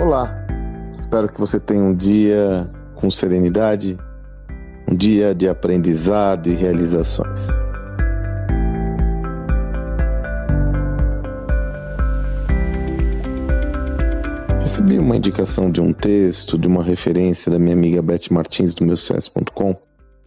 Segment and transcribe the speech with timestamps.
[0.00, 0.34] Olá,
[0.96, 3.98] espero que você tenha um dia com serenidade,
[4.90, 7.48] um dia de aprendizado e realizações.
[14.60, 18.86] Recebi uma indicação de um texto, de uma referência da minha amiga Beth Martins do
[18.86, 19.76] meu sucesso.com,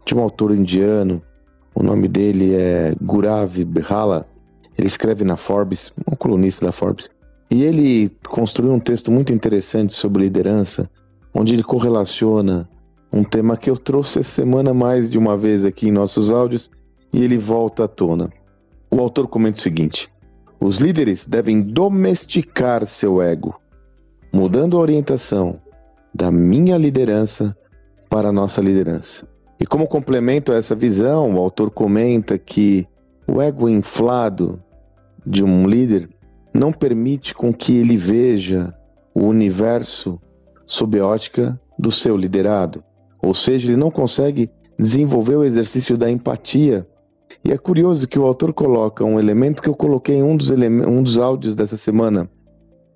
[0.06, 1.20] de um autor indiano.
[1.74, 4.28] O nome dele é Gurav Behala.
[4.78, 7.10] Ele escreve na Forbes, um colunista da Forbes.
[7.50, 10.90] E ele construiu um texto muito interessante sobre liderança,
[11.34, 12.70] onde ele correlaciona
[13.12, 16.72] um tema que eu trouxe essa semana mais de uma vez aqui em nossos áudios
[17.14, 18.32] e ele volta à tona.
[18.90, 20.10] O autor comenta o seguinte:
[20.60, 23.60] os líderes devem domesticar seu ego,
[24.34, 25.60] mudando a orientação
[26.14, 27.56] da minha liderança
[28.10, 29.28] para a nossa liderança.
[29.60, 32.88] E como complemento a essa visão, o autor comenta que
[33.28, 34.62] o ego inflado
[35.26, 36.10] de um líder
[36.54, 38.74] não permite com que ele veja
[39.14, 40.20] o universo
[40.66, 42.84] sob a ótica do seu liderado.
[43.22, 46.88] Ou seja, ele não consegue desenvolver o exercício da empatia.
[47.44, 50.52] E é curioso que o autor coloca um elemento que eu coloquei em um dos,
[50.52, 52.30] um dos áudios dessa semana.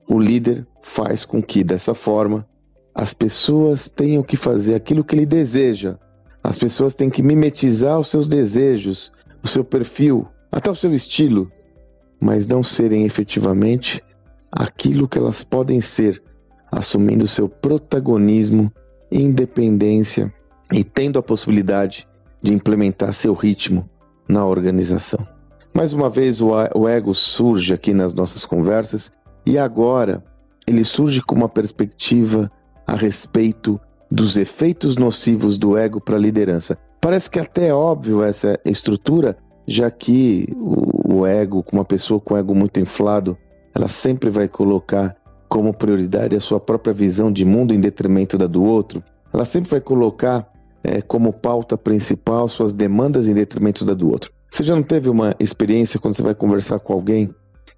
[0.08, 2.48] O líder faz com que, dessa forma,
[2.94, 5.98] as pessoas tenham que fazer aquilo que ele deseja.
[6.44, 9.12] As pessoas têm que mimetizar os seus desejos,
[9.44, 11.52] o seu perfil, até o seu estilo,
[12.20, 14.04] mas não serem efetivamente
[14.52, 16.22] aquilo que elas podem ser,
[16.72, 18.72] assumindo seu protagonismo,
[19.12, 20.34] independência
[20.74, 22.08] e tendo a possibilidade
[22.42, 23.90] de implementar seu ritmo
[24.28, 25.26] na organização.
[25.74, 29.12] Mais uma vez, o ego surge aqui nas nossas conversas
[29.46, 30.24] e agora
[30.66, 32.52] ele surge com uma perspectiva
[32.86, 33.80] a respeito
[34.10, 36.78] dos efeitos nocivos do ego para a liderança.
[37.00, 42.38] Parece que até é óbvio essa estrutura, já que o, o ego, uma pessoa com
[42.38, 43.38] ego muito inflado,
[43.76, 45.16] ela sempre vai colocar
[45.50, 49.04] como prioridade a sua própria visão de mundo em detrimento da do outro.
[49.34, 50.48] Ela sempre vai colocar
[50.84, 54.32] é, como pauta principal suas demandas em detrimento da do outro.
[54.50, 57.30] Você já não teve uma experiência quando você vai conversar com alguém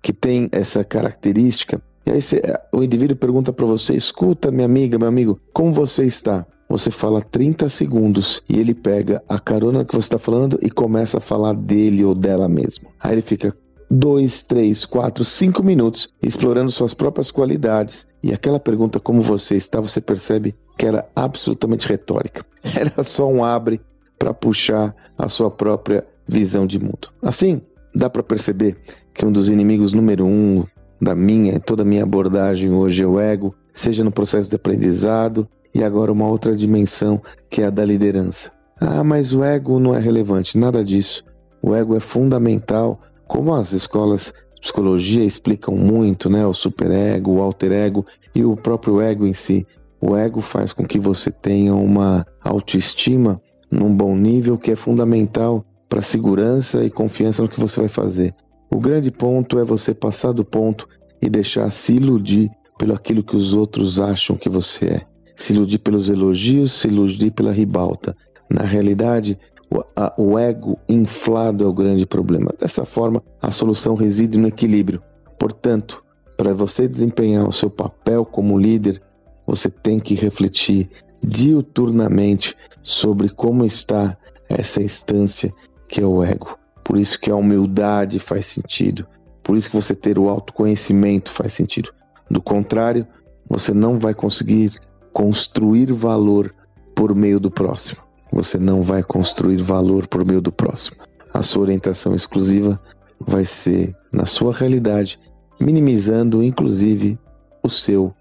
[0.02, 1.82] que tem essa característica?
[2.06, 2.42] E aí você,
[2.74, 6.46] o indivíduo pergunta para você: escuta, minha amiga, meu amigo, como você está?
[6.70, 11.18] Você fala 30 segundos e ele pega a carona que você está falando e começa
[11.18, 12.90] a falar dele ou dela mesmo.
[13.00, 13.58] Aí ele fica
[13.90, 18.08] dois, três, quatro, cinco minutos explorando suas próprias qualidades.
[18.22, 22.46] E aquela pergunta, como você está, você percebe que era absolutamente retórica.
[22.78, 23.82] Era só um abre
[24.18, 27.10] para puxar a sua própria visão de mundo.
[27.22, 27.62] Assim,
[27.96, 28.78] dá para perceber
[29.14, 30.66] que um dos inimigos número um
[31.02, 35.48] da minha, toda a minha abordagem hoje é o ego, seja no processo de aprendizado,
[35.74, 38.52] e agora uma outra dimensão que é a da liderança.
[38.80, 41.24] Ah, mas o ego não é relevante, nada disso.
[41.62, 46.46] O ego é fundamental, como as escolas de psicologia explicam muito, né?
[46.46, 49.68] O superego, o alter ego e o próprio ego em si.
[50.02, 55.66] O ego faz com que você tenha uma autoestima num bom nível que é fundamental
[55.90, 58.34] para segurança e confiança no que você vai fazer.
[58.72, 60.88] O grande ponto é você passar do ponto
[61.22, 65.02] e deixar se iludir pelo aquilo que os outros acham que você é
[65.40, 68.14] se iludir pelos elogios, se iludir pela ribalta.
[68.50, 69.40] Na realidade,
[69.72, 72.54] o, a, o ego inflado é o grande problema.
[72.60, 75.02] Dessa forma, a solução reside no equilíbrio.
[75.40, 76.04] Portanto,
[76.36, 79.02] para você desempenhar o seu papel como líder,
[79.48, 80.90] você tem que refletir
[81.24, 84.18] diuturnamente sobre como está
[84.50, 85.54] essa instância
[85.88, 86.60] que é o ego.
[86.84, 89.08] Por isso que a humildade faz sentido.
[89.42, 91.94] Por isso que você ter o autoconhecimento faz sentido.
[92.30, 93.08] Do contrário,
[93.50, 94.78] você não vai conseguir
[95.20, 96.56] construir valor
[96.96, 98.00] por meio do próximo.
[98.32, 100.96] Você não vai construir valor por meio do próximo.
[101.34, 102.80] A sua orientação exclusiva
[103.20, 105.20] vai ser na sua realidade,
[105.60, 107.20] minimizando inclusive
[107.62, 108.14] o seu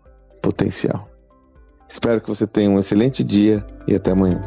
[0.42, 1.09] potencial.
[1.88, 4.44] Espero que você tenha um excelente dia e até amanhã.